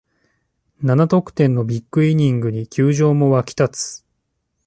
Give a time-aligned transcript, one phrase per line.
[0.81, 4.05] 七得点のビッグイニングに球場も沸き立つ